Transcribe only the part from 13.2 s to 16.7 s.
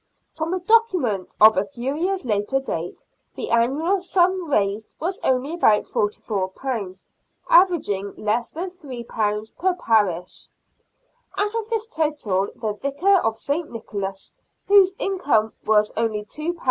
St. Nicholas, whose income was only £2 13s.